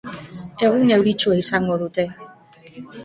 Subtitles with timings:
[0.67, 2.07] Egun euritsua izango dute.